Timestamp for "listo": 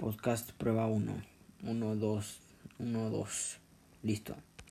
4.02-4.34